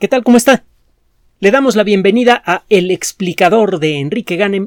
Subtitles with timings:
[0.00, 0.24] ¿Qué tal?
[0.24, 0.64] ¿Cómo está?
[1.38, 4.66] Le damos la bienvenida a El explicador de Enrique Ganem.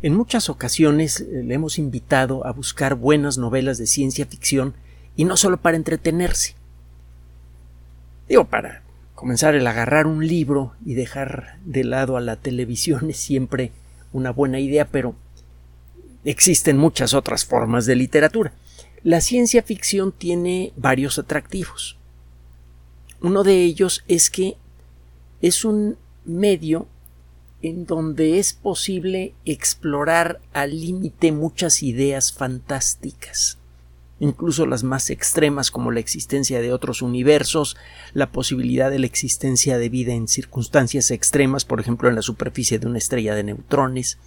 [0.00, 4.72] En muchas ocasiones eh, le hemos invitado a buscar buenas novelas de ciencia ficción
[5.16, 6.54] y no solo para entretenerse.
[8.26, 8.82] Digo, para
[9.14, 13.70] comenzar el agarrar un libro y dejar de lado a la televisión es siempre
[14.14, 15.14] una buena idea, pero
[16.24, 18.54] existen muchas otras formas de literatura.
[19.02, 21.97] La ciencia ficción tiene varios atractivos.
[23.20, 24.56] Uno de ellos es que
[25.42, 26.86] es un medio
[27.62, 33.58] en donde es posible explorar al límite muchas ideas fantásticas,
[34.20, 37.76] incluso las más extremas como la existencia de otros universos,
[38.14, 42.78] la posibilidad de la existencia de vida en circunstancias extremas, por ejemplo en la superficie
[42.78, 44.18] de una estrella de neutrones.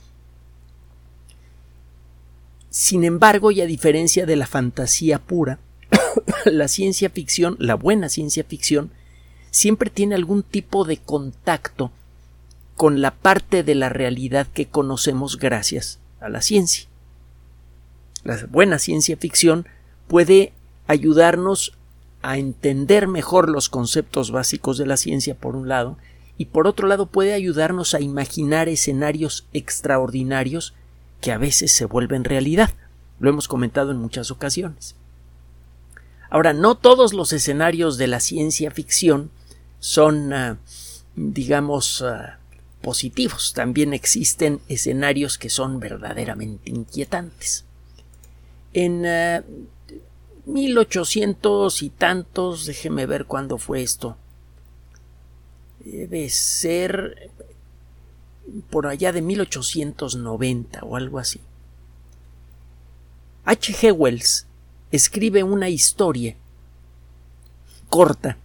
[2.70, 5.60] Sin embargo, y a diferencia de la fantasía pura,
[6.46, 8.92] la ciencia ficción, la buena ciencia ficción,
[9.52, 11.92] siempre tiene algún tipo de contacto
[12.76, 16.88] con la parte de la realidad que conocemos gracias a la ciencia.
[18.24, 19.68] La buena ciencia ficción
[20.08, 20.54] puede
[20.88, 21.74] ayudarnos
[22.22, 25.98] a entender mejor los conceptos básicos de la ciencia por un lado
[26.38, 30.74] y por otro lado puede ayudarnos a imaginar escenarios extraordinarios
[31.20, 32.72] que a veces se vuelven realidad.
[33.20, 34.96] Lo hemos comentado en muchas ocasiones.
[36.32, 39.32] Ahora, no todos los escenarios de la ciencia ficción
[39.80, 40.58] son, ah,
[41.18, 42.40] digamos, ah,
[42.82, 43.52] positivos.
[43.54, 47.66] También existen escenarios que son verdaderamente inquietantes.
[48.72, 49.02] En
[50.46, 54.16] 1800 ah, y tantos, déjeme ver cuándo fue esto.
[55.84, 57.30] Debe ser
[58.70, 61.42] por allá de 1890 o algo así.
[63.44, 63.74] H.
[63.74, 63.92] G.
[63.92, 64.48] Wells
[64.92, 66.36] escribe una historia
[67.90, 68.38] corta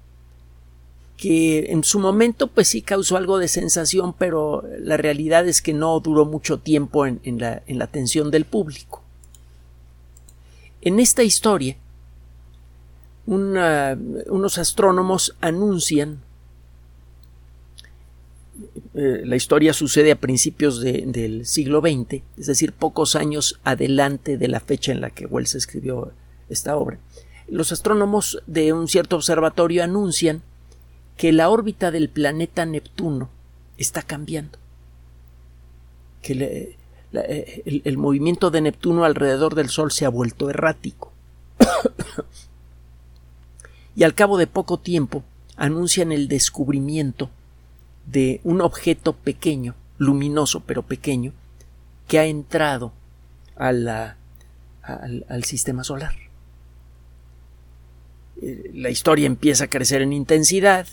[1.16, 5.72] que en su momento pues sí causó algo de sensación, pero la realidad es que
[5.72, 9.02] no duró mucho tiempo en, la, atención del público.
[10.82, 11.76] En esta historia,
[13.26, 16.20] unos astrónomos anuncian
[18.94, 24.48] eh, la historia sucede a principios del siglo XX, es decir, pocos años adelante de
[24.48, 26.12] la fecha en la que Wells escribió
[26.48, 26.98] esta obra.
[27.48, 30.42] Los astrónomos de un cierto observatorio anuncian
[31.16, 33.30] que la órbita del planeta Neptuno
[33.78, 34.58] está cambiando,
[36.22, 36.76] que
[37.12, 41.12] eh, el, movimiento de Neptuno alrededor del Sol se ha vuelto errático.
[43.96, 45.24] y al cabo de poco tiempo
[45.56, 47.30] anuncian el descubrimiento
[48.06, 51.32] de un objeto pequeño, luminoso pero pequeño,
[52.06, 52.92] que ha entrado
[53.56, 54.14] al,
[55.44, 56.14] sistema solar.
[58.42, 60.86] Eh, la historia empieza a crecer en intensidad,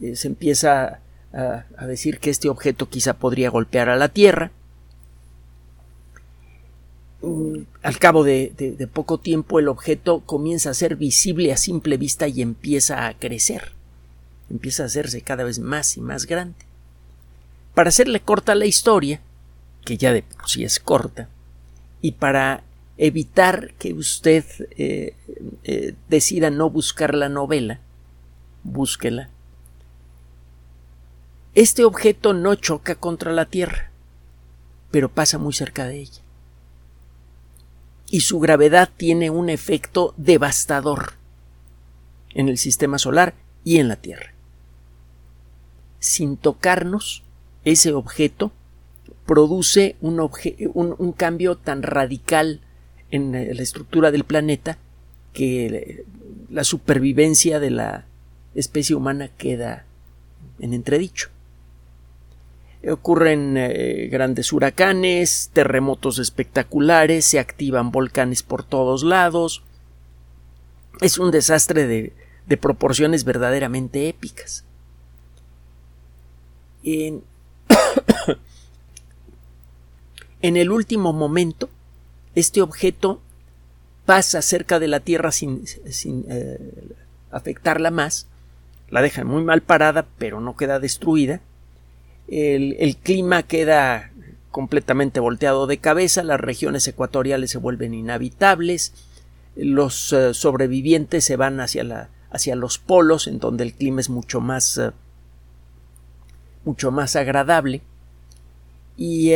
[0.00, 1.00] eh, se empieza
[1.32, 4.52] a, decir que este objeto quizá podría golpear a la Tierra.
[7.22, 12.28] Mm, al cabo de, poco tiempo el objeto comienza a ser visible a simple vista
[12.28, 13.72] y empieza a crecer.
[14.50, 16.58] Empieza a hacerse cada vez más y más grande.
[17.74, 19.20] Para hacerle corta la historia,
[19.84, 21.28] que ya de por sí es corta,
[22.00, 22.62] y para
[22.96, 24.44] evitar que usted
[24.76, 25.16] eh,
[25.64, 27.80] eh, decida no buscar la novela,
[28.62, 29.30] búsquela.
[31.54, 33.90] Este objeto no choca contra la Tierra,
[34.90, 36.20] pero pasa muy cerca de ella.
[38.10, 41.14] Y su gravedad tiene un efecto devastador
[42.30, 43.34] en el sistema solar
[43.64, 44.34] y en la Tierra.
[45.98, 47.22] Sin tocarnos,
[47.64, 48.52] ese objeto
[49.26, 52.60] produce un, un cambio tan radical
[53.14, 54.76] en la estructura del planeta
[55.32, 56.04] que
[56.50, 58.06] la supervivencia de la
[58.56, 59.84] especie humana queda
[60.58, 61.28] en entredicho.
[62.90, 69.62] Ocurren eh, grandes huracanes, terremotos espectaculares, se activan volcanes por todos lados.
[71.00, 72.12] Es un desastre de,
[72.46, 74.64] de proporciones verdaderamente épicas.
[76.82, 77.22] En,
[80.42, 81.70] en el último momento,
[82.34, 83.20] este objeto
[84.04, 85.64] pasa cerca de la Tierra sin,
[86.28, 86.58] eh,
[87.30, 88.26] afectarla más,
[88.90, 91.40] la deja muy mal parada, pero no queda destruida.
[92.28, 94.10] El, clima queda
[94.50, 98.92] completamente volteado de cabeza, las regiones ecuatoriales se vuelven inhabitables,
[99.56, 104.10] los eh, sobrevivientes se van hacia, la, hacia, los polos, en donde el clima es
[104.10, 104.90] mucho más, eh,
[106.64, 107.82] mucho más agradable.
[108.96, 109.32] Y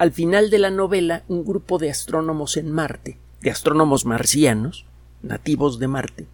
[0.00, 4.86] al final de la novela, un grupo de astrónomos en Marte, de astrónomos marcianos,
[5.22, 6.26] nativos de Marte,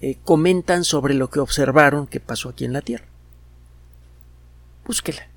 [0.00, 3.06] eh, comentan sobre lo que observaron que pasó aquí en la Tierra.
[4.84, 5.28] Búsquela.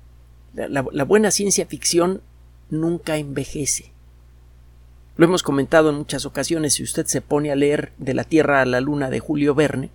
[0.52, 2.22] la buena ciencia ficción
[2.70, 3.92] nunca envejece.
[5.16, 8.62] Lo hemos comentado en muchas ocasiones, si usted se pone a leer De la Tierra
[8.62, 9.90] a la Luna de Julio Verne,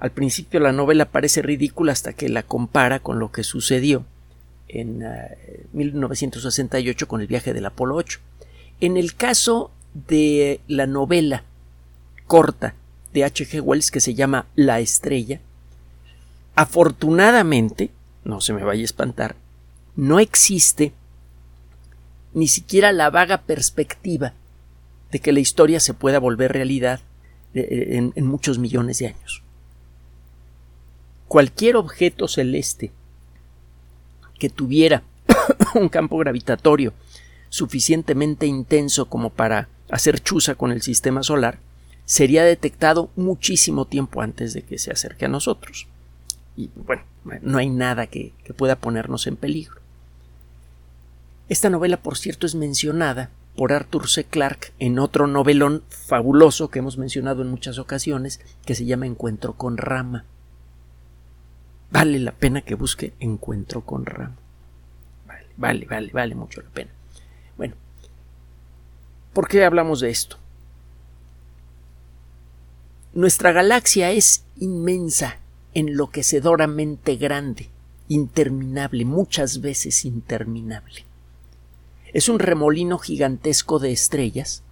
[0.00, 4.04] al principio la novela parece ridícula hasta que la compara con lo que sucedió
[4.68, 5.04] en
[5.72, 8.20] 1968 eh, con el viaje del Apolo 8.
[8.80, 9.70] En el caso
[10.08, 11.44] de la novela
[12.26, 12.74] corta
[13.12, 13.60] de H.G.
[13.60, 15.40] Wells que se llama La estrella,
[16.54, 17.90] afortunadamente,
[18.24, 19.36] no se me vaya a espantar,
[19.94, 20.92] no existe
[22.34, 24.34] ni siquiera la vaga perspectiva
[25.10, 27.00] de que la historia se pueda volver realidad
[27.54, 29.42] eh, eh, en, muchos millones de años.
[31.28, 32.92] Cualquier objeto celeste
[34.38, 35.02] que tuviera
[35.74, 36.92] un campo gravitatorio
[37.48, 41.58] suficientemente intenso como para hacer chuza con el sistema solar,
[42.04, 45.86] sería detectado muchísimo tiempo antes de que se acerque a nosotros.
[46.56, 47.02] Y bueno,
[47.42, 49.80] no hay nada que pueda ponernos en peligro.
[51.48, 54.24] Esta novela, por cierto, es mencionada por Arthur C.
[54.24, 59.54] Clarke en otro novelón fabuloso que hemos mencionado en muchas ocasiones, que se llama Encuentro
[59.54, 60.24] con Rama.
[61.90, 64.36] Vale la pena que busque Encuentro con Rama.
[65.26, 66.90] Vale, vale, vale, vale mucho la pena.
[67.56, 67.74] Bueno,
[69.32, 70.36] ¿por qué hablamos de esto?
[73.14, 75.38] Nuestra galaxia es inmensa,
[75.74, 77.70] enloquecedoramente grande,
[78.08, 81.04] interminable, muchas veces interminable.
[82.12, 84.62] Es un remolino gigantesco de estrellas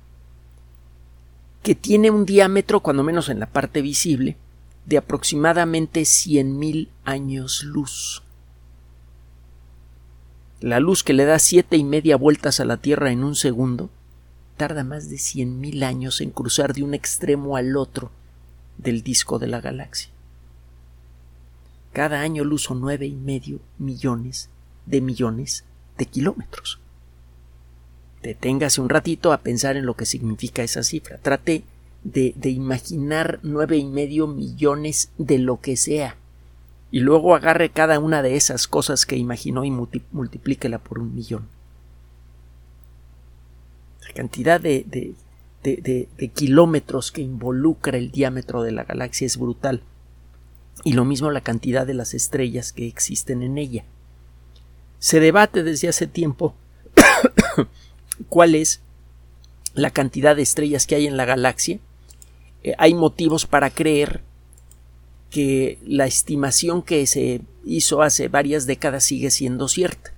[1.62, 4.36] que tiene un diámetro, cuando menos en la parte visible,
[4.86, 8.22] de aproximadamente 100.000 años luz.
[10.60, 13.90] La luz que le da siete y media vueltas a la Tierra en un segundo
[14.56, 18.10] tarda más de 100.000 años en cruzar de un extremo al otro
[18.78, 20.10] del disco de la galaxia.
[21.92, 24.48] Cada año luz son nueve y medio millones
[24.86, 25.64] de millones
[25.96, 26.80] de kilómetros
[28.24, 31.18] deténgase un ratito a pensar en lo que significa esa cifra.
[31.18, 31.62] Trate
[32.04, 36.16] de, imaginar nueve y medio millones de lo que sea.
[36.90, 41.48] Y luego agarre cada una de esas cosas que imaginó y multiplíquela por un millón.
[44.06, 44.84] La cantidad de,
[45.62, 49.82] de kilómetros que involucra el diámetro de la galaxia es brutal.
[50.84, 53.84] Y lo mismo la cantidad de las estrellas que existen en ella.
[54.98, 56.54] Se debate desde hace tiempo
[58.28, 58.80] cuál es
[59.74, 61.78] la cantidad de estrellas que hay en la galaxia.
[62.64, 64.22] Eh, hay motivos para creer
[65.30, 70.12] que la estimación que se hizo hace varias décadas sigue siendo cierta,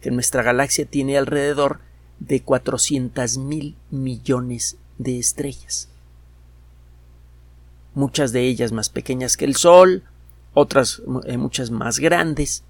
[0.00, 1.80] que nuestra galaxia tiene alrededor
[2.18, 5.88] de 400 mil millones de estrellas.
[7.94, 10.04] Muchas de ellas más pequeñas que el Sol,
[10.54, 12.62] otras eh, muchas más grandes.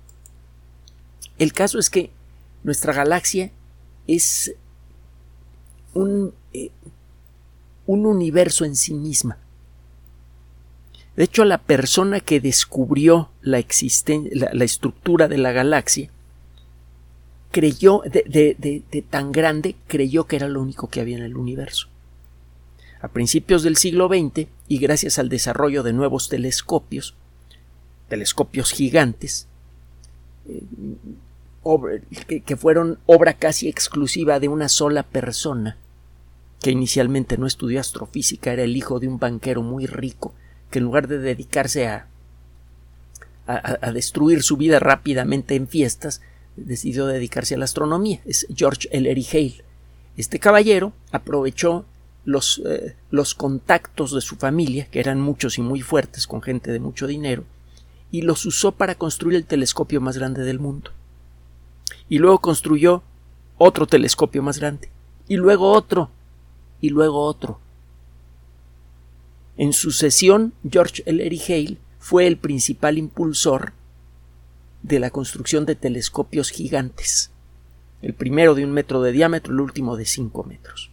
[1.39, 2.11] El caso es que
[2.65, 3.53] nuestra galaxia
[4.07, 4.55] es
[5.95, 6.71] un, eh,
[7.87, 9.39] un universo en sí misma.
[11.17, 13.65] De hecho, la persona que descubrió la,
[14.31, 16.11] la, estructura de la galaxia
[17.51, 21.89] creyó, de, tan grande, creyó que era lo único que había en el universo.
[23.01, 27.15] A principios del siglo XX, y gracias al desarrollo de nuevos telescopios,
[28.09, 29.49] telescopios gigantes,
[30.47, 30.63] eh,
[32.45, 35.79] que, fueron obra casi exclusiva de una sola persona,
[36.61, 40.35] que inicialmente no estudió astrofísica, era el hijo de un banquero muy rico,
[40.71, 42.09] que en lugar de dedicarse a,
[43.47, 46.23] a, destruir su vida rápidamente en fiestas,
[46.57, 48.21] decidió dedicarse a la astronomía.
[48.25, 49.65] Es George Ellery Hale.
[50.17, 51.85] Este caballero aprovechó
[52.25, 56.73] los, eh, los contactos de su familia, que eran muchos y muy fuertes, con gente
[56.73, 57.45] de mucho dinero,
[58.11, 60.91] y los usó para construir el telescopio más grande del mundo
[62.09, 63.03] y luego construyó
[63.59, 64.91] otro telescopio más grande,
[65.29, 66.11] y luego otro,
[66.81, 67.61] y luego otro.
[69.57, 73.73] En sucesión, George Ellery Hale fue el principal impulsor
[74.83, 77.31] de la construcción de telescopios gigantes,
[78.03, 80.91] el primero de un metro de diámetro, el último de cinco metros.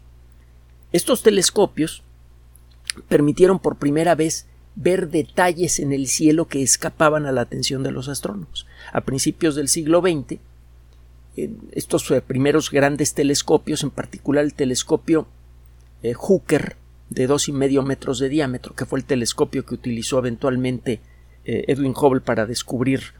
[0.92, 2.04] Estos telescopios
[3.08, 7.92] permitieron por primera vez ver detalles en el cielo que escapaban a la atención de
[7.92, 8.66] los astrónomos.
[8.92, 10.40] A principios del siglo XX,
[11.72, 15.28] estos eh, primeros grandes telescopios, en particular el telescopio
[16.04, 16.78] eh, Hooker
[17.10, 21.02] de dos y medio metros de diámetro, que fue el telescopio que utilizó eventualmente
[21.46, 23.14] eh, Edwin Hubble para descubrir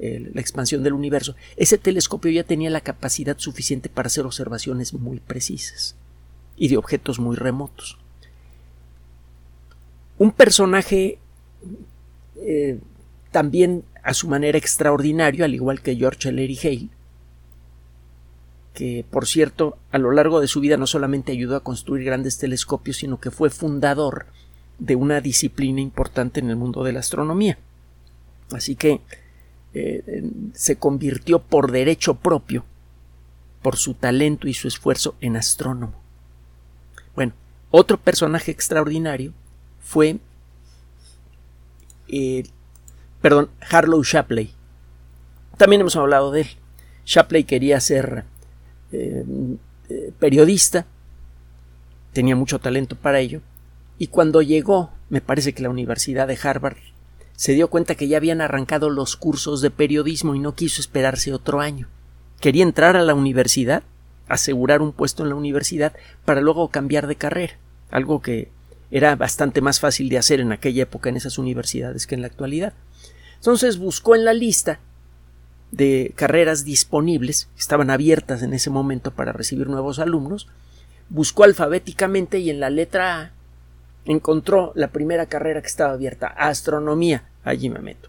[0.00, 5.18] la expansión del universo, ese telescopio ya tenía la capacidad suficiente para hacer observaciones muy
[5.18, 5.96] precisas
[6.56, 7.98] y de objetos muy remotos.
[10.18, 11.18] un personaje
[12.36, 12.78] eh,
[13.30, 16.88] también a su manera extraordinario, al igual que George Ellery Hale,
[18.78, 22.38] que por cierto a lo largo de su vida no solamente ayudó a construir grandes
[22.38, 24.26] telescopios, sino que fue fundador
[24.78, 27.58] de una disciplina importante en el mundo de la astronomía.
[28.52, 29.00] Así que
[29.74, 32.64] eh, se convirtió por derecho propio,
[33.62, 35.94] por su talento y su esfuerzo, en astrónomo.
[37.16, 37.32] Bueno,
[37.72, 39.32] otro personaje extraordinario
[39.80, 40.20] fue
[42.06, 42.44] eh,
[43.20, 44.52] perdón, Harlow Shapley.
[45.56, 46.48] También hemos hablado de él.
[47.04, 48.24] Shapley quería ser
[48.92, 49.24] eh,
[50.18, 50.86] periodista,
[52.12, 53.40] tenía mucho talento para ello,
[53.98, 56.76] y cuando llegó, me parece que la Universidad de Harvard
[57.34, 61.32] se dio cuenta que ya habían arrancado los cursos de periodismo y no quiso esperarse
[61.32, 61.88] otro año.
[62.40, 63.82] Quería entrar a la universidad,
[64.28, 65.92] asegurar un puesto en la universidad,
[66.24, 67.54] para luego cambiar de carrera,
[67.90, 68.50] algo que
[68.90, 72.26] era bastante más fácil de hacer en aquella época en esas universidades que en la
[72.26, 72.72] actualidad.
[73.36, 74.80] Entonces buscó en la lista
[75.70, 80.48] de carreras disponibles, estaban abiertas en ese momento para recibir nuevos alumnos,
[81.08, 83.32] buscó alfabéticamente y en la letra A
[84.04, 87.28] encontró la primera carrera que estaba abierta, astronomía.
[87.44, 88.08] Allí me meto.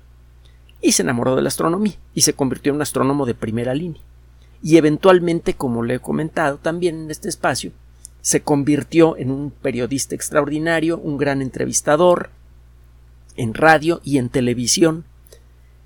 [0.82, 4.02] Y se enamoró de la astronomía y se convirtió en un astrónomo de primera línea.
[4.62, 7.72] Y eventualmente, como le he comentado también en este espacio,
[8.22, 12.30] se convirtió en un periodista extraordinario, un gran entrevistador,
[13.36, 15.06] en radio y en televisión.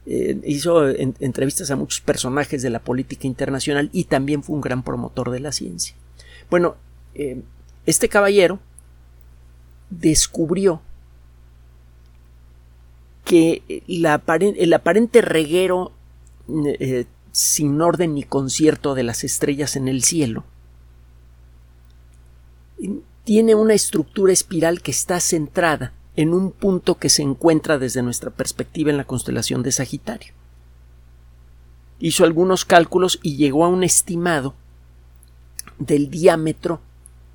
[0.05, 4.83] Eh, hizo entrevistas a muchos personajes de la política internacional y también fue un gran
[4.83, 5.95] promotor de la ciencia.
[6.49, 6.75] Bueno,
[7.15, 7.41] eh,
[7.85, 8.59] este caballero
[9.89, 10.81] descubrió
[13.23, 15.93] que el aparente reguero
[16.79, 20.43] eh, sin orden ni concierto de las estrellas en el cielo
[23.23, 28.29] tiene una estructura espiral que está centrada en un punto que se encuentra desde nuestra
[28.29, 30.33] perspectiva en la constelación de Sagitario.
[31.99, 34.53] Hizo algunos cálculos y llegó a un estimado
[35.79, 36.81] del diámetro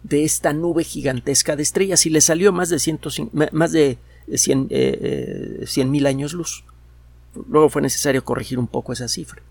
[0.03, 3.99] de esta nube gigantesca de estrellas y le salió más de, más de
[4.33, 6.65] 100 mil eh, eh, años luz.
[7.49, 9.43] Luego fue necesario corregir un poco esa cifra.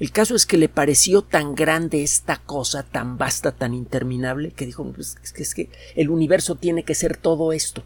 [0.00, 4.66] El caso es que le pareció tan grande esta cosa, tan vasta, tan interminable, que
[4.66, 7.84] dijo, pues, es, que, es que el universo tiene que ser todo esto.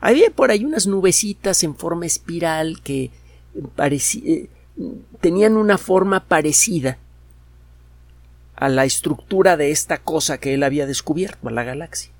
[0.00, 3.10] Había por ahí unas nubecitas en forma espiral que
[3.78, 4.48] eh,
[5.20, 6.98] tenían una forma parecida
[8.56, 12.12] a la estructura de esta cosa que él había descubierto, a la galaxia,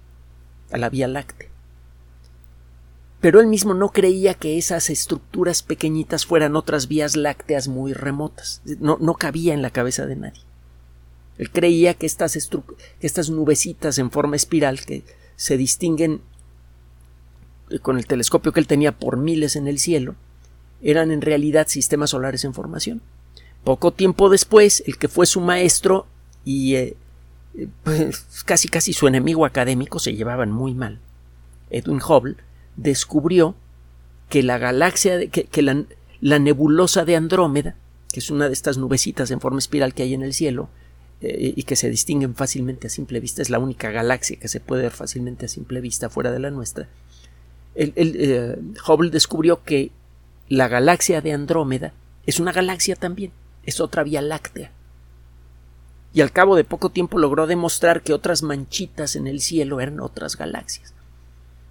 [0.70, 1.50] a la Vía Láctea
[3.20, 8.62] pero él mismo no creía que esas estructuras pequeñitas fueran otras vías lácteas muy remotas.
[8.78, 10.40] No, no cabía en la cabeza de nadie.
[11.36, 15.04] Él creía que estas, que estas nubecitas en forma espiral que
[15.36, 16.20] se distinguen eh,
[17.78, 20.16] con el telescopio que él tenía por miles en el cielo,
[20.82, 23.00] eran en realidad sistemas solares en formación.
[23.64, 26.06] Poco tiempo después, el que fue su maestro
[26.44, 26.96] y eh,
[27.54, 30.98] eh, pues, casi casi su enemigo académico se llevaban muy mal,
[31.70, 32.36] Edwin Hubble,
[32.76, 33.54] descubrió
[34.28, 37.76] que la galaxia, que, la, nebulosa de Andrómeda,
[38.12, 40.68] que es una de estas nubecitas en forma espiral que hay en el cielo
[41.20, 44.60] eh, y que se distinguen fácilmente a simple vista, es la única galaxia que se
[44.60, 46.88] puede ver fácilmente a simple vista fuera de la nuestra.
[47.74, 49.90] El, eh, Hubble descubrió que
[50.48, 51.92] la galaxia de Andrómeda
[52.26, 53.32] es una galaxia también,
[53.64, 54.72] es otra vía láctea.
[56.12, 60.00] Y al cabo de poco tiempo logró demostrar que otras manchitas en el cielo eran
[60.00, 60.92] otras galaxias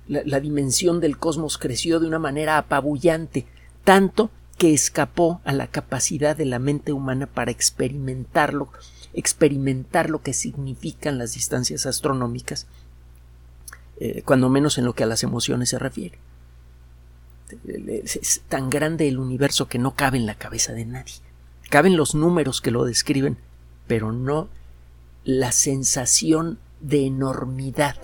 [0.09, 3.45] la, dimensión del cosmos creció de una manera apabullante,
[3.83, 8.69] tanto que escapó a la capacidad de la mente humana para experimentarlo,
[9.13, 12.67] experimentar lo que significan las distancias astronómicas,
[13.99, 16.17] eh, cuando menos en lo que a las emociones se refiere.
[17.73, 21.15] Es tan grande el universo que no cabe en la cabeza de nadie.
[21.69, 23.37] Caben los números que lo describen,
[23.87, 24.49] pero no
[25.23, 27.97] la sensación de enormidad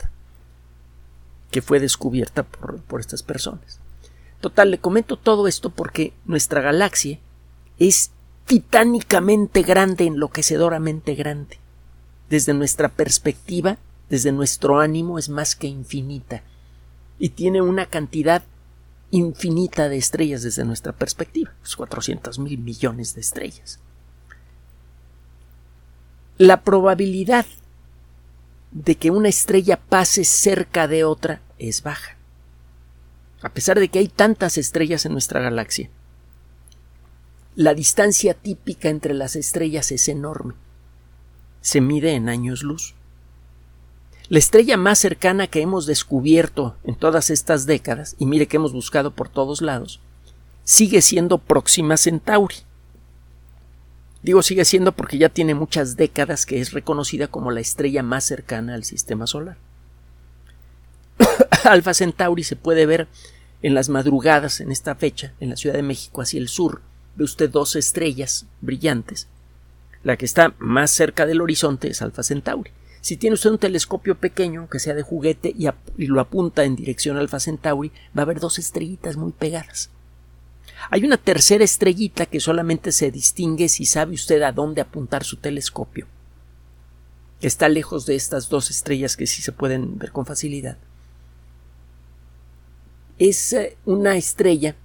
[1.51, 3.79] que fue descubierta por, estas personas.
[4.41, 7.19] Total, le comento todo esto porque nuestra galaxia
[7.79, 8.11] es
[8.45, 11.57] titánicamente grande, enloquecedoramente grande.
[12.29, 13.77] Desde nuestra perspectiva,
[14.09, 16.43] desde nuestro ánimo, es más que infinita.
[17.17, 18.43] Y tiene una cantidad
[19.12, 21.53] infinita de estrellas desde nuestra perspectiva.
[21.63, 23.79] Es 400 mil millones de estrellas.
[26.38, 27.45] La probabilidad
[28.71, 32.17] de que una estrella pase cerca de otra es baja.
[33.41, 35.89] A pesar de que hay tantas estrellas en nuestra galaxia,
[37.55, 40.55] la distancia típica entre las estrellas es enorme.
[41.62, 42.95] Se mide en años luz.
[44.27, 48.74] La estrella más cercana que hemos descubierto en todas estas décadas, y mire que hemos
[48.74, 50.00] buscado por todos lados,
[50.63, 52.55] sigue siendo Próxima Centauri.
[54.24, 58.24] Digo sigue siendo porque ya tiene muchas décadas que es reconocida como la estrella más
[58.24, 59.58] cercana al sistema solar.
[61.63, 63.08] Alfa Centauri se puede ver
[63.62, 66.82] en las madrugadas en esta fecha en la Ciudad de México hacia el sur.
[67.15, 69.27] Ve usted dos estrellas brillantes.
[70.01, 72.72] La que está más cerca del horizonte es Alfa Centauri.
[73.05, 77.17] Si tiene usted un telescopio pequeño, que sea de juguete, y, lo apunta en dirección
[77.17, 79.91] Alfa Centauri, va a ver dos estrellitas muy pegadas.
[80.89, 85.38] Hay una tercera estrellita que solamente se distingue si sabe usted a dónde apuntar su
[85.38, 86.07] telescopio.
[87.41, 90.79] Está lejos de estas dos estrellas que sí se pueden ver con facilidad.
[93.19, 94.75] Es eh, una estrella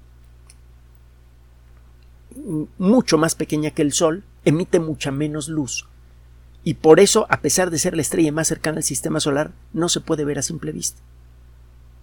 [2.77, 5.89] mucho más pequeña que el Sol, emite mucha menos luz,
[6.63, 9.89] y por eso, a pesar de ser la estrella más cercana al sistema solar, no
[9.89, 11.01] se puede ver a simple vista.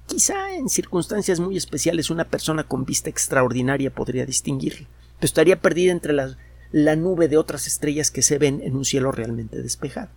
[0.07, 4.87] Quizá en circunstancias muy especiales una persona con vista extraordinaria podría distinguirla,
[5.19, 6.37] pero estaría perdida entre la,
[6.71, 10.09] la nube de otras estrellas que se ven en un cielo realmente despejado.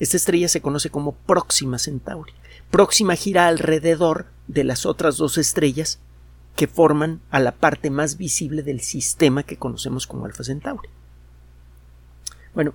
[0.00, 2.32] Esta estrella se conoce como Próxima Centauri.
[2.70, 6.00] Próxima gira alrededor de las otras dos estrellas
[6.56, 10.88] que forman a la parte más visible del sistema que conocemos como Alfa Centauri.
[12.54, 12.74] Bueno,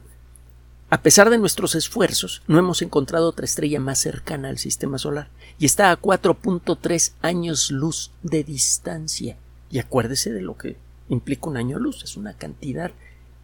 [0.90, 5.30] a pesar de nuestros esfuerzos, no hemos encontrado otra estrella más cercana al sistema solar
[5.60, 9.38] y está a 4.3 años luz de distancia.
[9.70, 10.78] Y acuérdese de lo que
[11.10, 12.92] implica un año luz, es una cantidad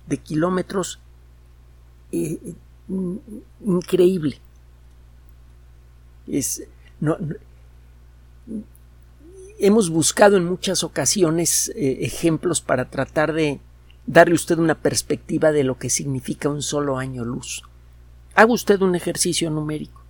[0.07, 0.99] de kilómetros
[2.13, 2.39] eh,
[3.65, 4.39] increíble.
[6.27, 6.63] Es,
[9.59, 13.59] hemos buscado en muchas ocasiones eh, ejemplos para tratar de
[14.05, 17.63] darle usted una perspectiva de lo que significa un solo año luz.
[18.35, 20.01] Haga usted un ejercicio numérico.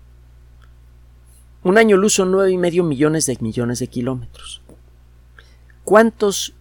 [1.64, 4.62] Un año luz son nueve y medio millones de millones de kilómetros.
[5.84, 6.54] ¿Cuántos,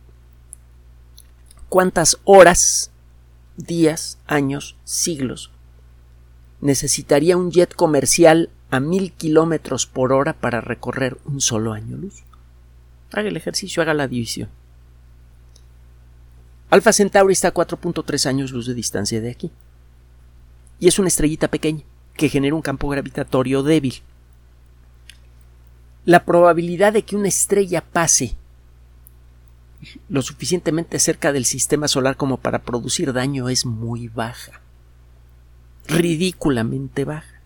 [1.68, 2.90] cuántas horas,
[3.56, 5.50] días, años, siglos
[6.60, 12.22] necesitaría un jet comercial a mil kilómetros por hora para recorrer un solo año luz?
[13.12, 14.48] Haga el ejercicio, haga la división.
[16.72, 19.50] Alfa Centauri está a 4.3 años luz de distancia de aquí.
[20.80, 21.82] Y es una estrellita pequeña
[22.16, 24.00] que genera un campo gravitatorio débil.
[26.06, 28.36] La probabilidad de que una estrella pase
[30.08, 34.62] lo suficientemente cerca del sistema solar como para producir daño es muy baja.
[35.88, 37.42] Ridículamente baja.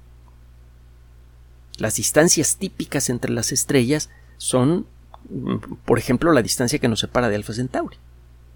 [1.78, 4.86] Las distancias típicas entre las estrellas son,
[5.84, 7.98] por ejemplo, la distancia que nos separa de Alfa Centauri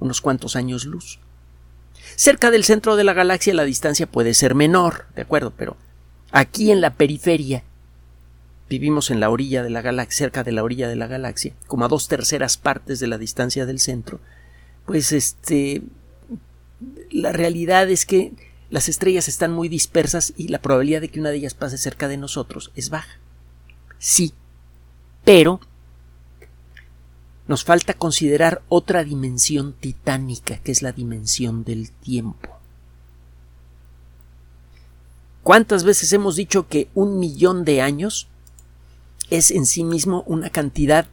[0.01, 1.21] unos cuantos años luz.
[2.17, 5.77] Cerca del centro de la galaxia la distancia puede ser menor, de acuerdo, pero
[6.33, 7.63] aquí en la periferia
[8.69, 11.85] vivimos en la orilla de la galaxia, cerca de la orilla de la galaxia, como
[11.85, 14.21] a dos terceras partes de la distancia del centro,
[14.87, 15.83] pues este
[17.11, 18.33] la realidad es que
[18.71, 22.09] las estrellas están muy dispersas y la probabilidad de que una de ellas pase cerca
[22.09, 23.19] de nosotros es baja.
[23.99, 24.33] Sí,
[25.25, 25.61] pero
[27.51, 32.49] nos falta considerar otra dimensión titánica, que es la dimensión del tiempo.
[35.43, 38.29] ¿Cuántas veces hemos dicho que un millón de años
[39.31, 41.09] es en sí mismo una cantidad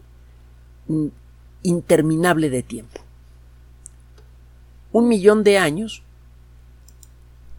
[1.63, 3.01] interminable de tiempo?
[4.91, 6.03] Un millón de años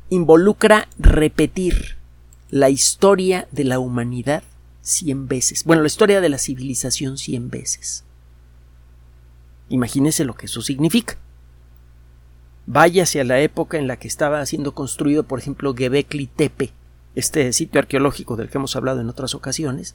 [0.09, 1.97] involucra repetir
[2.49, 4.45] la historia de la humanidad
[4.83, 5.65] cien veces.
[5.65, 8.05] Bueno, la historia de la civilización cien veces.
[9.69, 11.19] Imagínese lo que eso significa.
[12.67, 16.73] Váyase a la época en la que estaba siendo construido, por ejemplo, Gebekli Tepe,
[17.15, 19.95] este sitio arqueológico del que hemos hablado en otras ocasiones,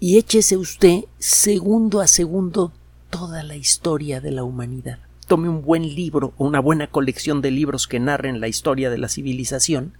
[0.00, 2.72] y échese usted segundo a segundo
[3.10, 4.98] toda la historia de la humanidad.
[5.26, 8.98] Tome un buen libro o una buena colección de libros que narren la historia de
[8.98, 9.94] la civilización,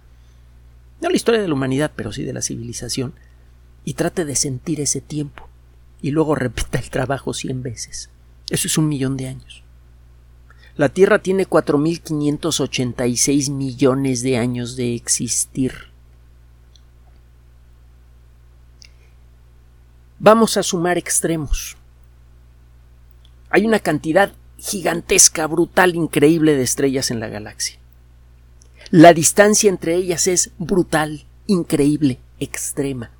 [1.01, 3.13] no la historia de la humanidad, pero sí de la civilización,
[3.85, 5.47] y trate de sentir ese tiempo,
[6.01, 8.09] y luego repita el trabajo cien veces.
[8.49, 9.63] Eso es un millón de años.
[10.75, 15.73] La Tierra tiene 4.586 millones de años de existir.
[20.19, 21.77] Vamos a sumar extremos.
[23.49, 27.77] Hay una cantidad gigantesca, brutal, increíble de estrellas en la galaxia.
[28.89, 33.11] La distancia entre ellas es brutal, increíble, extrema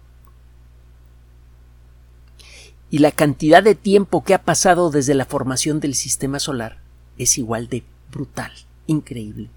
[2.89, 6.79] y la cantidad de tiempo que ha pasado desde la formación del sistema solar
[7.17, 8.51] es igual de brutal,
[8.87, 9.49] increíble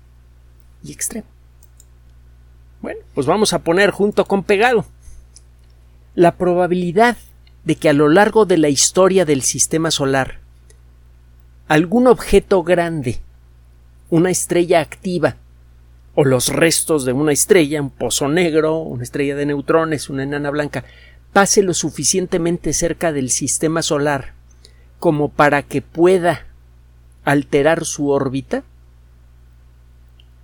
[0.82, 1.26] y extremo.
[2.80, 4.84] Bueno, pues vamos a poner junto con pegado.
[6.14, 7.16] La probabilidad
[7.64, 10.40] de que a lo largo de la historia del sistema solar
[11.68, 13.20] algún objeto grande,
[14.10, 15.36] una estrella activa,
[16.14, 20.50] o los restos de una estrella, un pozo negro, una estrella de neutrones, una enana
[20.50, 20.84] blanca,
[21.32, 24.34] pase lo suficientemente cerca del sistema solar
[24.98, 26.46] como para que pueda
[27.24, 28.64] alterar su órbita?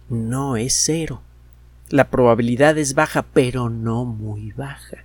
[0.09, 1.23] No es cero.
[1.91, 5.05] La probabilidad es baja, pero no muy baja.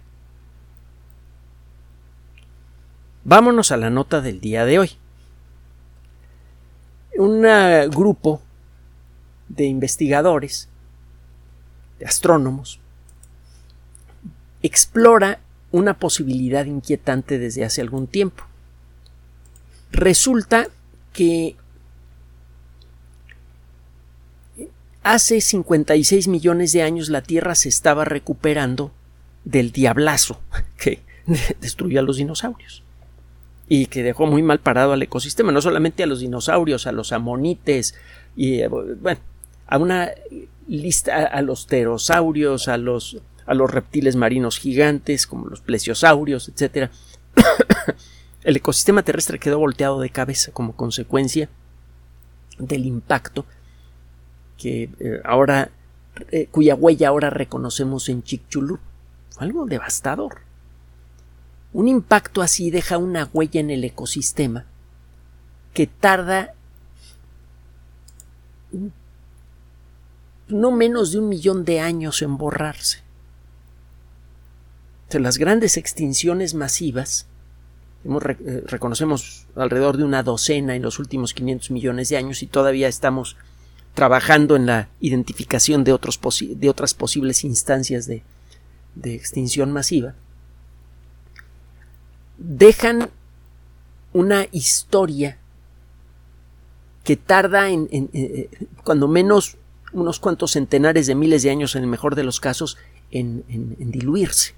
[3.25, 4.91] Vámonos a la nota del día de hoy.
[7.15, 7.43] Un
[7.89, 8.41] grupo
[9.47, 10.67] de investigadores,
[11.99, 12.79] de astrónomos,
[14.61, 15.39] explora
[15.73, 18.45] una posibilidad inquietante desde hace algún tiempo.
[19.91, 20.67] Resulta
[21.11, 21.55] que
[25.01, 28.91] hace 56 millones de años la Tierra se estaba recuperando
[29.45, 30.39] del diablazo
[30.77, 31.01] que
[31.59, 32.83] destruyó a los dinosaurios
[33.67, 37.11] y que dejó muy mal parado al ecosistema, no solamente a los dinosaurios, a los
[37.11, 37.95] amonites
[38.35, 39.21] y eh, bueno,
[39.65, 40.11] a una
[40.67, 46.89] lista a los pterosaurios, a los a los reptiles marinos gigantes como los plesiosaurios, etc.
[48.43, 51.49] El ecosistema terrestre quedó volteado de cabeza como consecuencia
[52.59, 53.45] del impacto
[54.57, 55.71] que eh, ahora
[56.31, 58.79] eh, cuya huella ahora reconocemos en Chicxulub.
[59.31, 60.41] Fue algo devastador.
[61.71, 64.65] Un impacto así deja una huella en el ecosistema
[65.73, 66.53] que tarda
[70.47, 73.02] no menos de un millón de años en borrarse.
[75.13, 77.27] De las grandes extinciones masivas,
[78.03, 82.87] eh, reconocemos alrededor de una docena en los últimos 500 millones de años y todavía
[82.87, 83.37] estamos
[83.93, 88.23] trabajando en la identificación de, otras posibles instancias de,
[89.03, 90.15] extinción masiva,
[92.39, 93.09] dejan
[94.13, 95.37] una historia
[97.03, 98.49] que tarda en, eh,
[98.83, 99.57] cuando menos
[99.91, 102.77] unos cuantos centenares de miles de años en el mejor de los casos
[103.11, 103.43] en,
[103.91, 104.55] diluirse.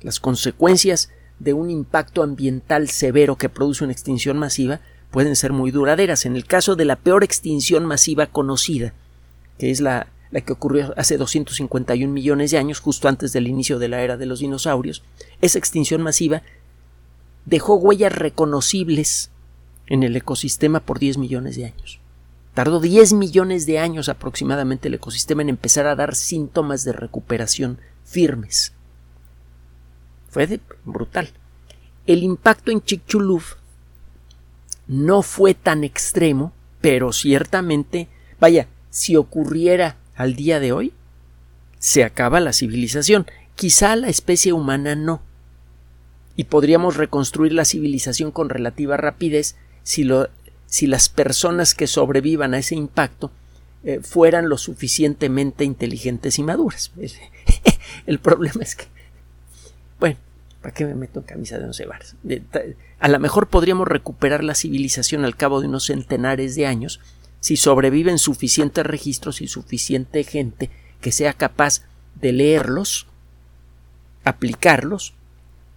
[0.00, 4.80] Las consecuencias de un impacto ambiental severo que produce una extinción masiva
[5.10, 6.26] pueden ser muy duraderas.
[6.26, 8.92] En el caso de la peor extinción masiva conocida,
[9.58, 13.78] que es la, la que ocurrió hace 251 millones de años, justo antes del inicio
[13.78, 15.02] de la era de los dinosaurios,
[15.40, 16.42] esa extinción masiva
[17.46, 19.30] dejó huellas reconocibles
[19.86, 22.00] en el ecosistema por 10 millones de años.
[22.54, 27.78] Tardó 10 millones de años aproximadamente el ecosistema en empezar a dar síntomas de recuperación
[28.04, 28.72] firmes.
[30.28, 31.30] Fue brutal.
[32.06, 33.42] El impacto en Chicxulub
[34.86, 38.08] no fue tan extremo, pero ciertamente,
[38.40, 40.92] vaya, si ocurriera al día de hoy,
[41.78, 43.26] se acaba la civilización.
[43.54, 45.22] Quizá la especie humana no.
[46.36, 50.28] Y podríamos reconstruir la civilización con relativa rapidez si, lo,
[50.66, 53.30] si las personas que sobrevivan a ese impacto
[53.84, 56.92] eh, fueran lo suficientemente inteligentes y maduras.
[58.06, 58.86] El problema es que,
[60.00, 60.16] bueno,
[60.62, 62.16] ¿para qué me meto en camisa de once varas?
[62.98, 67.00] A lo mejor podríamos recuperar la civilización al cabo de unos centenares de años
[67.40, 71.82] si sobreviven suficientes registros y suficiente gente que sea capaz
[72.20, 73.06] de leerlos,
[74.24, 75.14] aplicarlos,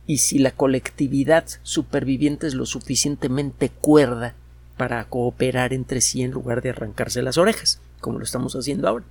[0.07, 4.33] y si la colectividad superviviente es lo suficientemente cuerda
[4.77, 9.05] para cooperar entre sí en lugar de arrancarse las orejas, como lo estamos haciendo ahora.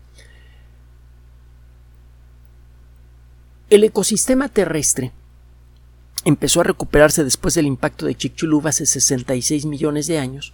[3.71, 5.13] El ecosistema terrestre
[6.25, 10.53] empezó a recuperarse después del impacto de Chicxulub hace 66 millones de años,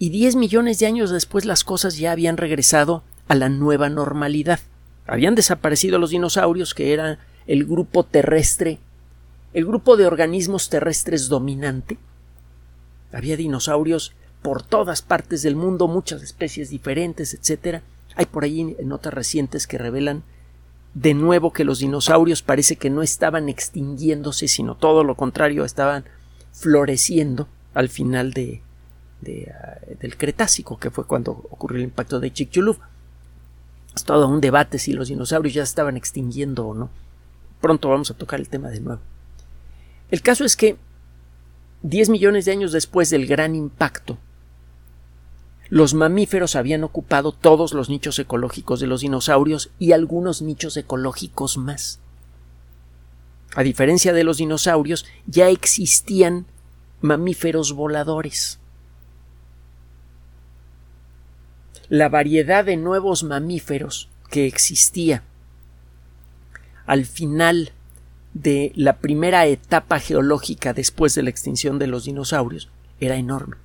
[0.00, 4.58] y 10 millones de años después las cosas ya habían regresado a la nueva normalidad.
[5.06, 8.80] Habían desaparecido los dinosaurios, que era el grupo terrestre,
[9.52, 11.96] el grupo de organismos terrestres dominante,
[13.12, 17.82] había dinosaurios por todas partes del mundo, muchas especies diferentes, etc.
[18.16, 20.24] Hay por ahí notas recientes que revelan
[20.94, 26.04] de nuevo que los dinosaurios parece que no estaban extinguiéndose, sino todo lo contrario, estaban
[26.52, 28.62] floreciendo al final de,
[29.52, 32.78] ah, del Cretácico, que fue cuando ocurrió el impacto de Chicxulub.
[33.94, 36.90] Es todo un debate si los dinosaurios ya estaban extinguiendo o no.
[37.60, 39.00] Pronto vamos a tocar el tema de nuevo.
[40.10, 40.76] El caso es que
[41.82, 44.16] 10 millones de años después del gran impacto,
[45.70, 51.56] los mamíferos habían ocupado todos los nichos ecológicos de los dinosaurios y algunos nichos ecológicos
[51.56, 52.00] más.
[53.54, 56.46] A diferencia de los dinosaurios, ya existían
[57.00, 58.58] mamíferos voladores.
[61.88, 65.22] La variedad de nuevos mamíferos que existía
[66.86, 67.72] al final
[68.34, 72.68] de la primera etapa geológica después de la extinción de los dinosaurios
[73.00, 73.63] era enorme.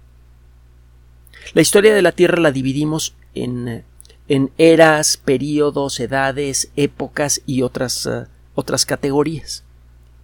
[1.54, 3.84] La historia de la Tierra la dividimos en,
[4.28, 9.64] en eras, períodos, edades, épocas y otras, uh, otras categorías.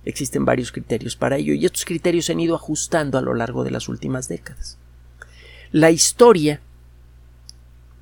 [0.05, 3.63] Existen varios criterios para ello y estos criterios se han ido ajustando a lo largo
[3.63, 4.77] de las últimas décadas.
[5.71, 6.61] La historia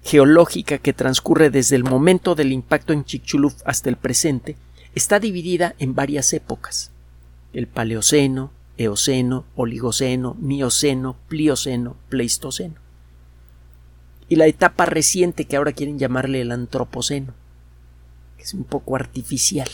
[0.04, 4.58] geológica que transcurre desde el momento del impacto en Chicxulub hasta el presente
[4.96, 6.92] está dividida en varias épocas.
[7.54, 12.83] El Paleoceno, Eoceno, Oligoceno, Mioceno, Plioceno, Pleistoceno.
[14.34, 17.36] Y la etapa reciente que ahora quieren llamarle el Antropoceno,
[18.36, 19.69] que es un poco artificial.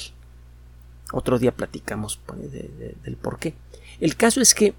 [1.13, 3.53] Otro día platicamos pues, del por qué.
[4.01, 4.73] El caso es que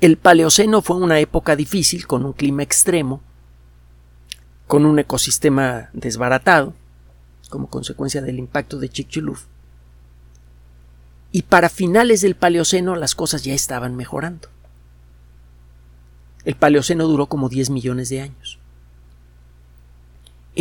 [0.00, 3.20] el Paleoceno fue una época difícil, con un clima extremo,
[4.66, 6.72] con un ecosistema desbaratado,
[7.50, 9.40] como consecuencia del impacto de Chicxulub.
[11.32, 14.48] Y para finales del Paleoceno las cosas ya estaban mejorando.
[16.46, 18.59] El Paleoceno duró como 10 millones de años.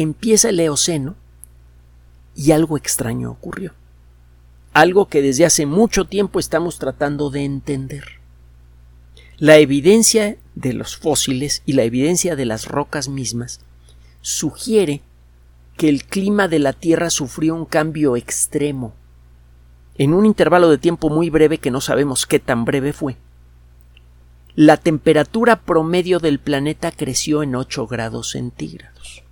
[0.01, 1.15] Empieza el Eoceno
[2.35, 3.73] y algo extraño ocurrió
[4.73, 8.19] algo que desde hace mucho tiempo estamos tratando de entender.
[9.38, 13.62] La evidencia de los fósiles y la evidencia de las rocas mismas
[14.21, 15.01] sugiere
[15.77, 18.93] que el clima de la Tierra sufrió un cambio extremo
[19.97, 23.17] en un intervalo de tiempo muy breve que no sabemos qué tan breve fue.
[24.55, 29.23] La temperatura promedio del planeta creció en 8 grados centígrados.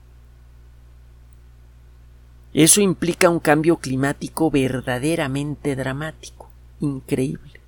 [2.58, 7.62] Eso implica un cambio climático verdaderamente dramático, increíble.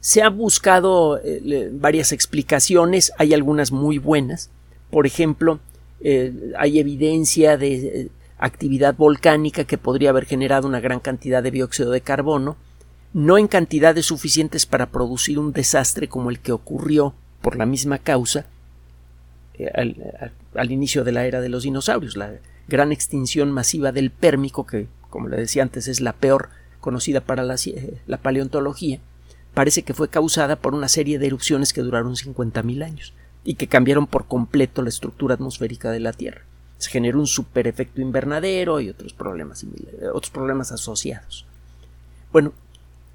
[0.00, 4.50] Se han buscado eh, varias explicaciones, hay algunas muy buenas.
[4.90, 5.60] Por ejemplo,
[6.00, 11.52] eh, hay evidencia de eh, actividad volcánica que podría haber generado una gran cantidad de
[11.52, 12.56] dióxido de carbono,
[13.12, 17.98] no en cantidades suficientes para producir un desastre como el que ocurrió por la misma
[17.98, 18.46] causa
[19.72, 22.34] al, al, inicio de la era de los dinosaurios, la,
[22.68, 26.50] gran extinción masiva del pérmico, que, como le decía antes, es la peor
[26.80, 27.56] conocida para la,
[28.06, 29.00] la paleontología,
[29.54, 33.68] parece que fue causada por una serie de erupciones que duraron 50.000 años y que
[33.68, 36.42] cambiaron por completo la estructura atmosférica de la Tierra.
[36.78, 39.64] Se generó un superefecto invernadero y otros problemas,
[40.12, 41.46] otros problemas asociados.
[42.32, 42.52] Bueno,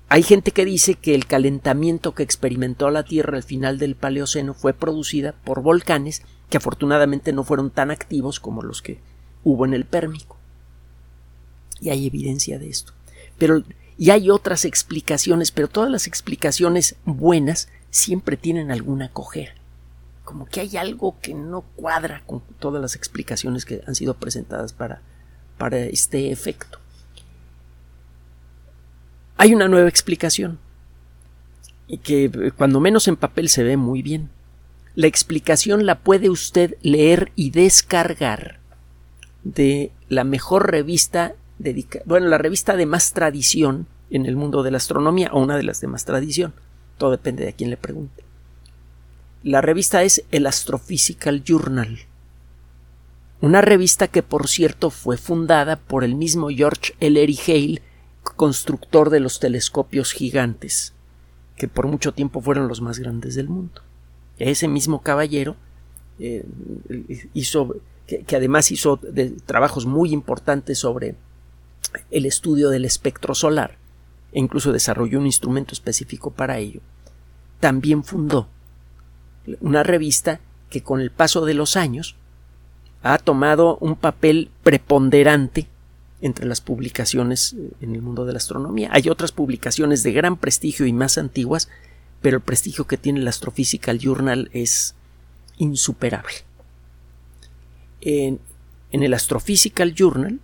[0.09, 4.53] hay gente que dice que el calentamiento que experimentó la Tierra al final del Paleoceno
[4.53, 8.99] fue producida por volcanes que afortunadamente no fueron tan activos como los que
[9.43, 10.37] hubo en el pérmico.
[11.79, 12.93] Y hay evidencia de esto.
[13.37, 13.63] Pero,
[13.97, 19.53] y hay otras explicaciones, pero todas las explicaciones buenas siempre tienen alguna cojera.
[20.23, 24.73] Como que hay algo que no cuadra con todas las explicaciones que han sido presentadas
[24.73, 25.01] para,
[25.57, 26.79] para este efecto.
[29.37, 30.59] Hay una nueva explicación
[31.87, 34.29] y que cuando menos en papel se ve muy bien.
[34.95, 38.60] La explicación la puede usted leer y descargar
[39.43, 44.71] de la mejor revista dedicada, bueno, la revista de más tradición en el mundo de
[44.71, 46.53] la astronomía, o una de las de más tradición,
[46.97, 48.23] todo depende de a quién le pregunte.
[49.43, 51.99] La revista es el Astrophysical Journal,
[53.41, 57.81] una revista que por cierto fue fundada por el mismo George Ellery Hale,
[58.35, 60.93] constructor de los telescopios gigantes,
[61.55, 63.81] que por mucho tiempo fueron los más grandes del mundo.
[64.37, 65.55] Ese mismo caballero
[66.19, 66.45] eh,
[67.33, 67.75] hizo
[68.19, 68.99] que, además hizo
[69.45, 71.15] trabajos muy importantes sobre
[72.09, 73.77] el estudio del espectro solar
[74.31, 76.81] e incluso desarrolló un instrumento específico para ello,
[77.59, 78.47] también fundó
[79.59, 82.15] una revista que con el paso de los años
[83.03, 85.67] ha tomado un papel preponderante
[86.21, 88.89] entre las publicaciones eh, en el mundo de la astronomía.
[88.93, 91.67] Hay otras publicaciones de gran prestigio y más antiguas,
[92.21, 94.95] pero el prestigio que tiene el Astrophysical Journal es
[95.57, 96.35] insuperable
[98.01, 98.39] en,
[98.91, 100.39] el Astrophysical Journal,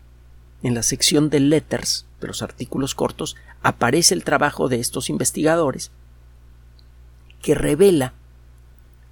[0.64, 5.92] en la sección de letters, de los artículos cortos, aparece el trabajo de estos investigadores
[7.42, 8.14] que revela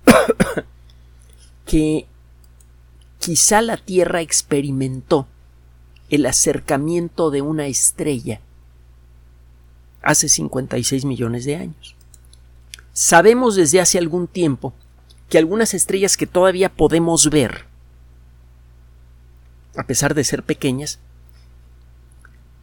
[1.66, 2.06] que
[3.20, 5.28] quizá la Tierra experimentó
[6.10, 8.42] el acercamiento de una estrella
[10.02, 11.96] hace 56 millones de años.
[12.94, 14.74] Sabemos desde hace algún tiempo
[15.30, 17.66] que algunas estrellas que todavía podemos ver
[19.78, 21.00] a pesar de ser pequeñas,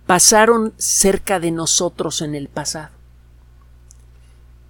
[0.06, 2.90] pasaron cerca de nosotros en el pasado.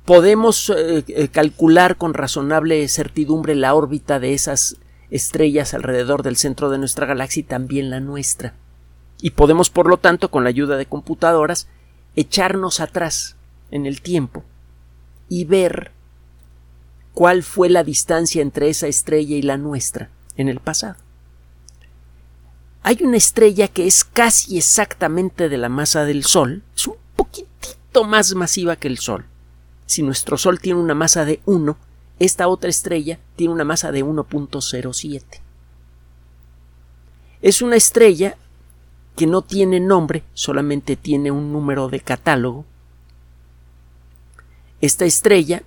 [0.05, 4.77] Podemos eh, eh, calcular con razonable certidumbre la órbita de esas
[5.11, 8.55] estrellas alrededor del centro de nuestra galaxia y también la nuestra.
[9.21, 11.69] Y podemos, por lo tanto, con la ayuda de computadoras,
[12.17, 13.37] echarnos atrás
[13.71, 14.43] en el tiempo
[15.29, 15.93] y ver
[17.15, 20.97] cuál fue la distancia entre esa estrella y la nuestra en el pasado.
[22.85, 28.05] Hay una estrella que es casi exactamente de la masa del Sol, es un poquitito
[28.05, 29.25] más masiva que el Sol.
[29.87, 31.77] Si nuestro Sol tiene una masa de 1,
[32.19, 35.23] esta otra estrella tiene una masa de 1.07.
[37.41, 38.37] Es una estrella
[39.17, 42.65] que no tiene nombre, solamente tiene un número de catálogo.
[44.81, 45.63] Esta estrella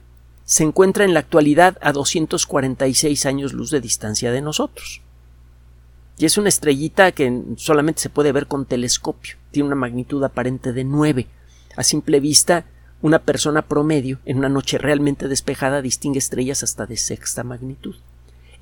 [0.45, 5.01] se encuentra en la actualidad a 246 años luz de distancia de nosotros.
[6.17, 9.35] Y es una estrellita que solamente se puede ver con telescopio.
[9.51, 11.27] Tiene una magnitud aparente de 9.
[11.75, 12.65] A simple vista,
[13.01, 17.95] una persona promedio en una noche realmente despejada distingue estrellas hasta de sexta magnitud.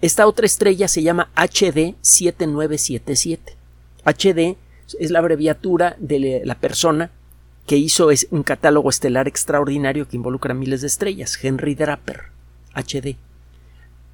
[0.02, 3.56] Esta otra estrella se llama HD 7977.
[4.04, 4.58] HD
[5.00, 7.12] es la abreviatura de la persona
[7.66, 12.24] que hizo un catálogo estelar extraordinario que involucra miles de estrellas, Henry Draper,
[12.74, 13.16] HD.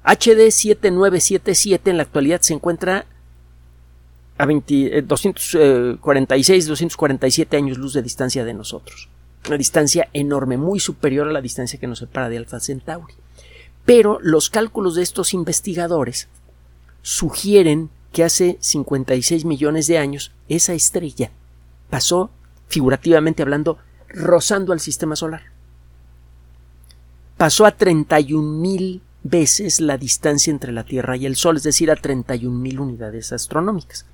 [0.04, 3.06] HD 7977 en la actualidad se encuentra
[4.40, 9.10] a 246, 247 eh, años luz de distancia de nosotros.
[9.46, 13.12] Una distancia enorme, muy superior a la distancia que nos separa de Alpha Centauri.
[13.84, 16.28] Pero los cálculos de estos investigadores
[17.02, 21.30] sugieren que hace 56 millones de años esa estrella
[21.90, 22.30] pasó,
[22.68, 23.76] figurativamente hablando,
[24.08, 25.42] rozando al sistema solar.
[27.36, 31.90] Pasó a 31 mil veces la distancia entre la Tierra y el Sol, es decir,
[31.90, 34.06] a 31 mil unidades astronómicas.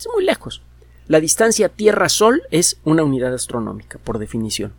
[0.00, 0.62] Es muy lejos.
[1.08, 4.72] La distancia Tierra-Sol es una unidad astronómica, por definición.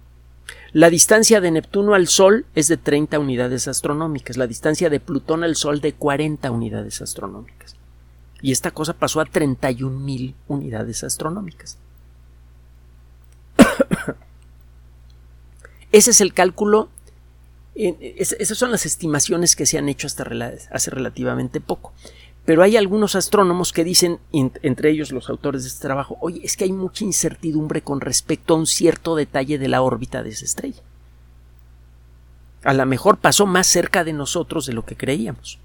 [0.74, 5.44] La distancia de Neptuno al Sol es de 30 unidades astronómicas, la distancia de Plutón
[5.44, 7.76] al Sol de 40 unidades astronómicas.
[8.42, 11.78] Y esta cosa pasó a 31.000 unidades astronómicas.
[15.92, 16.90] Ese es el cálculo,
[17.76, 20.26] esas son las estimaciones que se han hecho hasta
[20.72, 21.94] hace relativamente poco.
[22.46, 26.58] Pero hay algunos astrónomos que dicen, entre ellos los autores de este trabajo, oye, es
[26.58, 30.46] que hay mucha incertidumbre con respecto a un cierto detalle de la órbita de esa
[30.46, 30.82] estrella.
[32.64, 35.60] A lo mejor pasó más cerca de nosotros de lo que creíamos.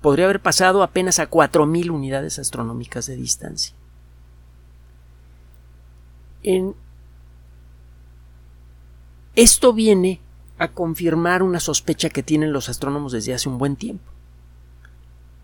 [0.00, 3.74] Podría haber pasado apenas a 4.000 unidades astronómicas de distancia.
[9.36, 10.20] Esto viene
[10.58, 14.15] a confirmar una sospecha que tienen los astrónomos desde hace un buen tiempo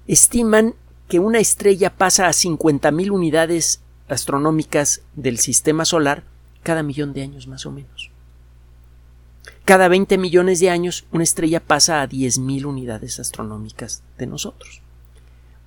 [0.07, 0.75] estiman
[1.09, 6.25] que una estrella pasa a 50.000 unidades astronómicas del sistema solar
[6.63, 8.11] cada millón de años más o menos.
[9.65, 14.83] Cada 20 millones de años una estrella pasa a 10.000 unidades astronómicas de nosotros.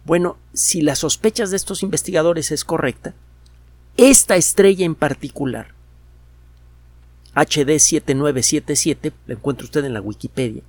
[0.04, 3.13] Bueno, si las sospechas de estos investigadores es correcta,
[3.98, 5.74] esta estrella en particular,
[7.34, 10.63] HD 7977, la encuentra usted en la Wikipedia,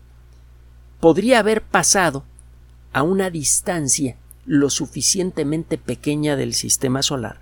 [1.01, 2.25] podría haber pasado
[2.97, 7.41] a una distancia lo suficientemente pequeña del sistema solar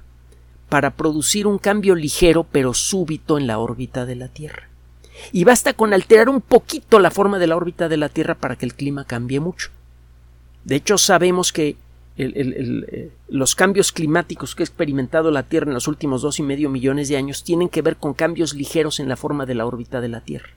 [0.69, 4.69] para producir un cambio ligero pero súbito en la órbita de la Tierra.
[5.31, 8.57] Y basta con alterar un poquito la forma de la órbita de la Tierra para
[8.57, 9.71] que el clima cambie mucho.
[10.65, 11.77] De hecho, sabemos que
[12.17, 16.69] eh, los cambios climáticos que ha experimentado la Tierra en los últimos dos y medio
[16.69, 20.01] millones de años tienen que ver con cambios ligeros en la forma de la órbita
[20.01, 20.51] de la Tierra.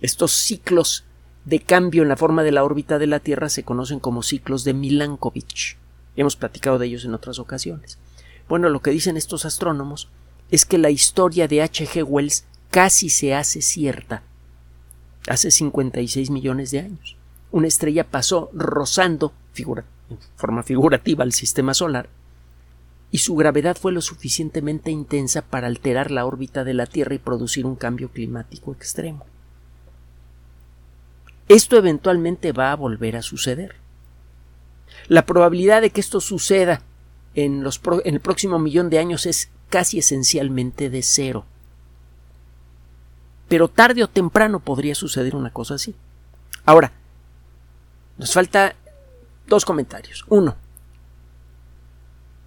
[0.00, 1.04] Estos ciclos
[1.44, 4.64] de cambio en la forma de la órbita de la Tierra se conocen como ciclos
[4.64, 5.76] de Milankovitch.
[6.16, 7.98] Hemos platicado de ellos en otras ocasiones.
[8.48, 10.08] Bueno, lo que dicen estos astrónomos
[10.50, 11.86] es que la historia de H.
[11.86, 12.04] G.
[12.06, 14.22] Wells casi se hace cierta
[15.26, 17.16] hace 56 millones de años.
[17.50, 22.08] Una estrella pasó rozando en forma figurativa al sistema solar
[23.10, 27.18] y su gravedad fue lo suficientemente intensa para alterar la órbita de la Tierra y
[27.18, 29.24] producir un cambio climático extremo.
[31.48, 33.76] Esto eventualmente va a volver a suceder.
[35.08, 36.82] La probabilidad de que esto suceda
[37.34, 37.64] en,
[38.04, 41.44] el próximo millón de años es casi esencialmente de cero.
[43.48, 45.94] Pero tarde o temprano podría suceder una cosa así.
[46.64, 46.92] Ahora,
[48.16, 48.74] nos falta
[49.46, 50.24] dos comentarios.
[50.28, 50.56] Uno,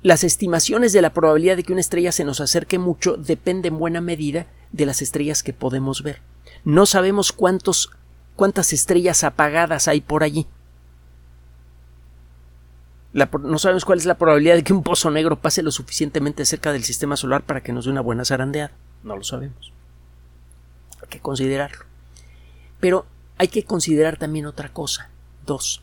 [0.01, 3.79] las estimaciones de la probabilidad de que una estrella se nos acerque mucho dependen en
[3.79, 6.21] buena medida de las estrellas que podemos ver.
[6.63, 7.91] No sabemos cuántos
[8.37, 10.47] cuántas estrellas apagadas hay por allí.
[13.13, 16.71] no sabemos cuál es la probabilidad de que un pozo negro pase lo suficientemente cerca
[16.71, 18.71] del sistema solar para que nos dé una buena zarandeada.
[19.03, 19.73] No lo sabemos.
[21.01, 21.83] Hay que considerarlo.
[22.79, 23.05] Pero
[23.37, 25.09] hay que considerar también otra cosa.
[25.45, 25.81] Dos.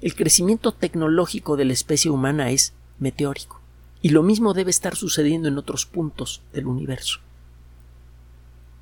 [0.00, 3.60] El crecimiento tecnológico de la especie humana es meteórico.
[4.00, 7.20] Y lo mismo debe estar sucediendo en otros puntos del universo.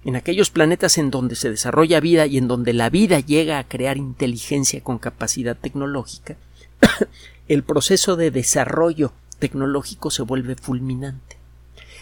[0.04, 3.68] En aquellos planetas en donde se desarrolla vida y en donde la vida llega a
[3.68, 6.36] crear inteligencia con capacidad tecnológica,
[7.48, 11.36] el proceso de desarrollo tecnológico se vuelve fulminante.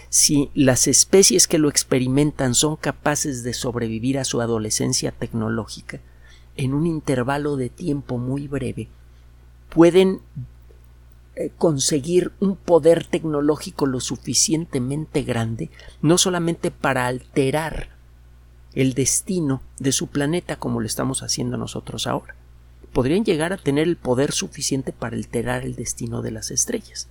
[0.08, 6.00] Si las especies que lo experimentan son capaces de sobrevivir a su adolescencia tecnológica,
[6.56, 8.88] en un intervalo de tiempo muy breve,
[9.68, 10.20] pueden
[11.56, 15.70] conseguir un poder tecnológico lo suficientemente grande,
[16.02, 17.88] no solamente para alterar
[18.74, 22.34] el destino de su planeta como lo estamos haciendo nosotros ahora,
[22.92, 27.08] podrían llegar a tener el poder suficiente para alterar el destino de las estrellas.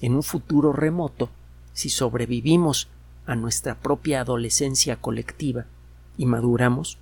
[0.00, 1.30] En un futuro remoto,
[1.72, 2.88] si sobrevivimos
[3.26, 5.66] a nuestra propia adolescencia colectiva
[6.16, 6.98] y maduramos,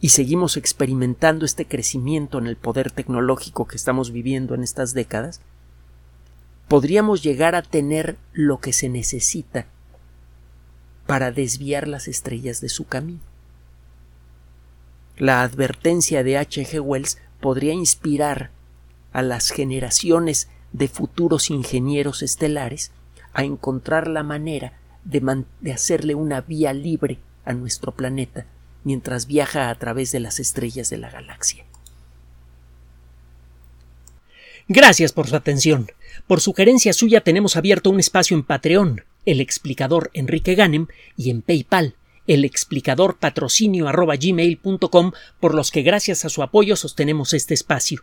[0.00, 5.40] y seguimos experimentando este crecimiento en el poder tecnológico que estamos viviendo en estas décadas,
[6.68, 9.66] podríamos llegar a tener lo que se necesita
[11.06, 13.20] para desviar las estrellas de su camino.
[15.16, 16.64] La advertencia de H.
[16.64, 16.80] G.
[16.80, 18.50] Wells podría inspirar
[19.12, 22.90] a las generaciones de futuros ingenieros estelares
[23.32, 24.72] a encontrar la manera
[25.04, 28.46] de, de hacerle una vía libre a nuestro planeta
[28.84, 31.64] mientras viaja a través de las estrellas de la galaxia.
[34.68, 35.90] Gracias por su atención.
[36.26, 41.42] Por sugerencia suya tenemos abierto un espacio en Patreon, el explicador Enrique Ganem, y en
[41.42, 43.86] PayPal, el explicador patrocinio
[45.40, 48.02] por los que gracias a su apoyo sostenemos este espacio.